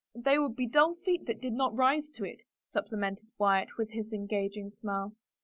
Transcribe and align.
"They 0.15 0.39
would 0.39 0.55
be 0.55 0.65
dull 0.67 0.95
feet 0.95 1.27
that 1.27 1.39
did 1.41 1.53
not 1.53 1.75
rise 1.75 2.09
to 2.15 2.23
it," 2.23 2.41
supplemented 2.71 3.27
Wyatt 3.37 3.77
with 3.77 3.91
his 3.91 4.11
engaging 4.11 4.71
smile. 4.71 5.15